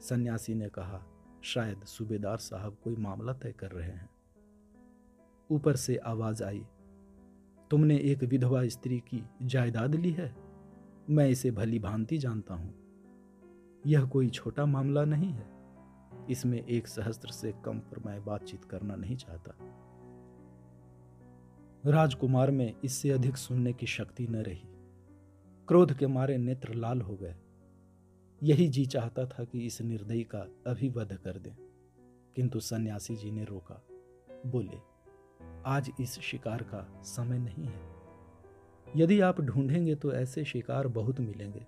सन्यासी 0.00 0.54
ने 0.54 0.68
कहा, 0.68 1.06
शायद 1.42 1.84
सूबेदार 1.84 2.36
साहब 2.36 2.76
कोई 2.84 2.96
मामला 2.96 3.32
तय 3.32 3.52
कर 3.52 3.70
रहे 3.70 3.90
हैं। 3.90 4.10
ऊपर 5.50 5.76
से 5.76 5.96
आवाज़ 5.96 6.44
आई, 6.44 6.66
तुमने 7.70 7.98
एक 7.98 8.24
विधवा 8.24 8.68
स्त्री 8.68 8.98
की 8.98 9.24
जायदाद 9.42 9.94
ली 9.94 10.10
है? 10.10 10.36
मैं 11.10 11.28
इसे 11.28 11.50
भली 11.50 11.78
भांति 11.78 12.18
जानता 12.18 12.54
हूँ। 12.54 12.74
यह 13.86 14.04
कोई 14.04 14.28
छोटा 14.28 14.66
मामला 14.66 15.04
नहीं 15.04 15.30
है। 15.30 15.50
इसमें 16.30 16.66
एक 16.66 16.86
सहस्त्र 16.86 17.28
से 17.28 17.54
कम 17.64 17.78
पर 17.78 18.02
मैं 18.06 18.24
बातचीत 18.24 18.64
करना 18.64 18.96
नहीं 18.96 19.16
चाहता। 19.16 19.76
राजकुमार 21.86 22.50
में 22.50 22.74
इससे 22.84 23.10
अधिक 23.10 23.36
सुनने 23.36 23.72
की 23.72 23.86
शक्ति 23.86 24.26
न 24.26 24.36
रही। 24.36 24.62
क्रोध 25.68 25.98
के 25.98 26.06
मारे 26.06 26.38
नेत्र 26.38 26.74
लाल 26.74 27.00
हो 27.00 27.16
गए। 27.16 27.34
यही 28.42 28.68
जी 28.68 28.86
चाहता 28.86 29.26
था 29.26 29.44
कि 29.44 29.66
इस 29.66 29.82
निर्दयी 29.82 30.24
का 30.24 30.38
अभिवध 30.66 31.12
कर 31.12 31.38
दें। 31.38 31.56
किंतु 32.36 32.60
सन्यासी 32.60 33.16
जी 33.16 33.30
ने 33.30 33.44
रोका। 33.44 33.86
बोले, 34.46 34.78
आज 35.66 35.90
इस 36.00 36.20
शिकार 36.20 36.62
का 36.62 37.00
समय 37.02 37.38
नहीं 37.38 37.64
है। 37.64 37.80
यदि 38.96 39.20
आप 39.20 39.40
ढूंढेंगे 39.40 39.94
तो 39.94 40.12
ऐसे 40.12 40.44
शिकार 40.44 40.88
बहुत 40.88 41.20
मिलेंगे। 41.20 41.66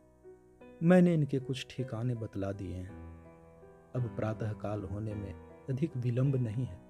मैंने 0.82 1.14
इनके 1.14 1.38
कुछ 1.38 1.66
ठिकाने 1.70 2.14
बतला 2.14 2.52
दिए 2.52 2.74
हैं। 2.74 3.24
अब 3.96 4.16
प्रातः 4.16 4.52
काल 4.52 4.82
होने 4.82 5.14
में 5.14 5.34
अधिक 5.70 5.96
विलंब 5.96 6.36
नहीं 6.36 6.64
है। 6.64 6.80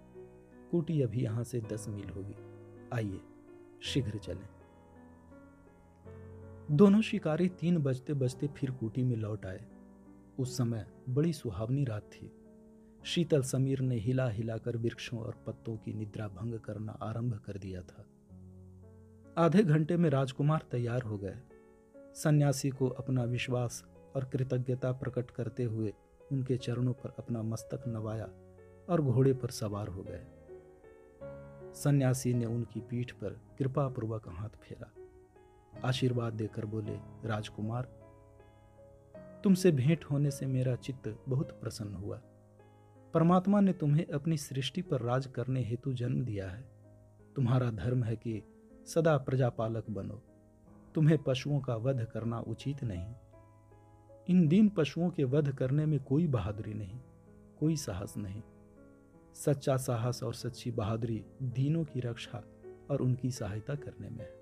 कुटी 0.71 1.03
अभी 1.03 1.21
यहाँ 1.21 1.45
से 1.45 1.61
दस 1.61 1.89
मील 1.89 2.09
होगी। 2.09 2.52
आइए, 2.92 3.20
शीघ्र 3.83 4.18
चलें। 4.18 4.48
दोनों 6.70 7.00
शिकारी 7.00 7.48
तीन 7.48 7.78
बजते 7.78 8.14
बजते 8.14 8.46
फिर 8.46 8.70
कुटी 8.70 9.02
में 9.02 9.16
लौट 9.16 9.46
आए। 9.46 9.66
उस 10.38 10.57
समय 10.57 10.87
बड़ी 11.09 11.33
सुहावनी 11.33 11.85
रात 11.85 12.02
थी। 12.02 12.33
शीतल 13.05 13.42
समीर 13.42 13.81
ने 13.81 13.96
हिला 13.96 14.28
हिलाकर 14.28 14.76
वृक्षों 14.76 15.20
और 15.20 15.44
पत्तों 15.46 15.76
की 15.76 15.94
निद्रा 15.94 16.28
भंग 16.28 16.59
करना 16.59 16.92
आरंभ 16.92 17.35
कर 17.35 17.59
दिया 17.59 17.83
था। 17.83 18.07
आधे 19.38 19.62
घंटे 19.62 19.96
में 19.96 20.11
राजकुमार 20.11 20.62
तैयार 20.70 21.02
हो 21.02 21.18
गए। 21.18 21.37
सन्यासी 21.96 22.70
को 22.70 22.88
अपना 22.88 23.24
विश्वास 23.24 23.85
और 24.16 24.24
कृतज्ञता 24.24 24.92
प्रकट 24.92 25.31
करते 25.31 25.64
हुए 25.64 25.94
उनके 26.33 26.57
चरणों 26.57 26.92
पर 26.92 27.14
अपना 27.18 27.42
मस्तक 27.42 27.85
नवाया 27.88 28.28
और 28.88 29.00
घोड़े 29.00 29.33
पर 29.33 29.50
सवार 29.50 29.88
हो 29.88 30.02
गए। 30.02 30.26
सन्यासी 31.75 32.35
ने 32.35 32.45
उनकी 32.45 32.81
पीठ 32.81 33.13
पर 33.13 33.41
कृपा 33.59 33.89
पूर्वक 33.89 34.29
हाथ 34.29 34.49
फेरा। 34.49 34.91
आशीर्वाद 35.85 36.33
देकर 36.33 36.65
बोले, 36.65 36.97
राजकुमार, 37.29 37.83
तुमसे 39.45 39.73
भेंट 39.73 40.05
होने 40.05 40.31
से 40.31 40.47
मेरा 40.47 40.75
चित्त 40.77 41.19
बहुत 41.29 41.61
प्रसन्न 41.61 41.95
हुआ। 41.95 42.21
परमात्मा 43.15 43.61
ने 43.61 43.73
तुम्हें 43.73 44.07
अपनी 44.07 44.37
सृष्टि 44.37 44.83
पर 44.83 45.01
राज 45.01 45.27
करने 45.27 45.63
हेतु 45.63 45.93
जन्म 45.93 46.25
दिया 46.25 46.51
है। 46.51 46.71
तुम्हारा 47.37 47.71
धर्म 47.71 48.03
है 48.03 48.17
कि 48.17 48.43
सदा 48.87 49.17
प्रजापालक 49.19 49.91
बनो। 49.91 50.23
तुम्हें 50.95 51.19
पशुओं 51.19 51.61
का 51.61 51.77
वध 51.77 52.05
करना 52.05 52.41
उचित 52.41 52.85
नहीं। 52.85 53.15
इन 54.29 54.49
दीन 54.49 54.69
पशुओं 54.69 55.11
के 55.11 55.25
वध 55.25 55.53
करने 55.55 55.87
में 55.87 56.01
कोई 56.05 56.27
बहादुरी 56.27 56.75
नहीं, 56.75 57.01
कोई 57.61 57.77
साहस 57.77 58.17
नहीं। 58.17 58.43
सच्चा 59.35 59.77
साहस 59.77 60.23
और 60.23 60.35
सच्ची 60.35 60.71
बहादुरी 60.71 61.25
दीनों 61.42 61.85
की 61.85 62.01
रक्षा 62.01 62.45
और 62.90 63.03
उनकी 63.03 63.31
सहायता 63.31 63.75
करने 63.75 64.09
में 64.09 64.25
है। 64.25 64.33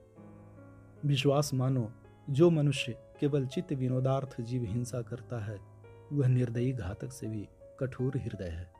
विश्वास 1.05 1.55
मानो, 1.55 1.92
जो 2.31 2.50
मनुष्य 2.50 2.92
केवल 3.20 3.46
चित्त 3.46 3.72
विनोदार्थ 3.72 4.40
जीव 4.40 4.64
हिंसा 4.64 5.03
करता 5.03 5.44
है, 5.44 5.59
वह 6.12 6.29
निर्दयी 6.29 6.72
घातक 6.72 7.12
से 7.12 7.26
भी 7.26 7.48
कठोर 7.81 8.16
हृदय 8.16 8.48
है। 8.48 8.72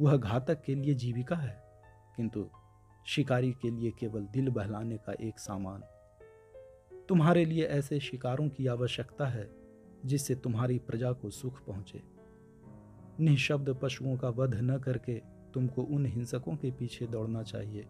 वह 0.00 0.16
घातक 0.16 0.62
के 0.62 0.74
लिए 0.74 0.94
जीविका 0.94 1.36
है, 1.36 1.62
किंतु 2.16 2.50
शिकारी 3.06 3.52
के 3.52 3.70
लिए 3.70 3.90
केवल 3.90 4.20
दिल 4.20 4.48
बहलाने 4.48 4.96
का 4.96 5.12
एक 5.20 5.38
सामान। 5.38 5.82
तुम्हारे 7.08 7.44
लिए 7.44 7.64
ऐसे 7.64 8.00
शिकारों 8.00 8.48
की 8.48 8.66
आवश्यकता 8.66 9.26
है, 9.26 9.50
जिससे 10.04 10.34
तुम्हारी 10.34 10.78
प्रजा 10.78 11.12
को 11.12 11.30
सुख 11.30 11.64
पहुँचे। 11.64 12.17
निशब्द 13.20 13.78
पशुओं 13.82 14.16
का 14.16 14.28
वध 14.28 14.54
न 14.54 14.78
करके 14.78 15.22
तुमको 15.54 15.82
उन 15.82 16.06
हिंसकों 16.06 16.56
के 16.56 16.70
पीछे 16.70 17.06
दौड़ना 17.06 17.42
चाहिए, 17.42 17.86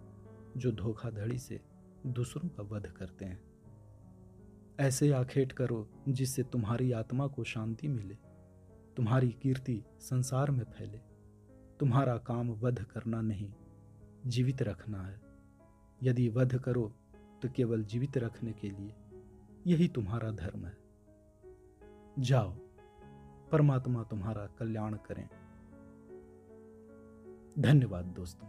जो 0.56 0.72
धोखाधड़ी 0.72 1.38
से 1.38 1.60
दूसरों 2.06 2.48
का 2.48 2.62
वध 2.62 2.86
करते 2.86 3.24
हैं। 3.24 3.42
ऐसे 4.80 5.12
आखेट 5.12 5.52
करो, 5.52 5.88
जिससे 6.08 6.42
तुम्हारी 6.42 6.92
आत्मा 6.92 7.26
को 7.26 7.44
शांति 7.44 7.88
मिले, 7.88 8.14
तुम्हारी 8.96 9.28
कीर्ति 9.28 9.82
संसार 10.00 10.50
में 10.50 10.64
फैले। 10.64 10.98
तुम्हारा 11.80 12.16
काम 12.16 12.50
वध 12.50 12.82
करना 12.82 13.20
नहीं, 13.20 13.52
जीवित 14.26 14.62
रखना 14.62 15.02
है। 15.02 15.20
यदि 16.02 16.28
वध 16.28 16.58
करो 16.58 16.92
तो 17.42 17.48
केवल 17.48 17.84
जीवित 17.84 18.18
रखने 18.18 18.52
के 18.52 18.70
लिए 18.70 18.94
यही 19.66 19.88
तुम्हारा 19.88 20.30
धर्म 20.30 20.66
है। 20.66 20.76
जाओ। 22.18 22.67
परमात्मा 23.52 24.02
तुम्हारा 24.02 24.46
कल्याण 24.46 24.94
करें। 24.94 25.28
धन्यवाद 27.58 28.04
दोस्तों। 28.04 28.46